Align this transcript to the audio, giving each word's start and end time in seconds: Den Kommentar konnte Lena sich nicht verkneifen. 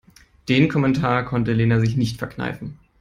Den 0.49 0.67
Kommentar 0.67 1.25
konnte 1.25 1.53
Lena 1.53 1.79
sich 1.79 1.95
nicht 1.95 2.17
verkneifen. 2.17 2.79